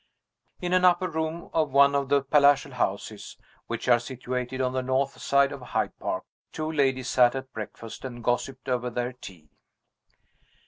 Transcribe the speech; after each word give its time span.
IN 0.61 0.73
an 0.73 0.83
upper 0.83 1.07
room 1.07 1.51
of 1.53 1.69
one 1.69 1.93
of 1.93 2.09
the 2.09 2.23
palatial 2.23 2.71
houses 2.71 3.37
which 3.67 3.87
are 3.87 3.99
situated 3.99 4.59
on 4.59 4.73
the 4.73 4.81
north 4.81 5.19
side 5.21 5.51
of 5.51 5.61
Hyde 5.61 5.95
Park, 5.99 6.23
two 6.51 6.71
ladies 6.71 7.07
sat 7.07 7.35
at 7.35 7.53
breakfast, 7.53 8.03
and 8.03 8.23
gossiped 8.23 8.67
over 8.67 8.89
their 8.89 9.13
tea. 9.13 9.51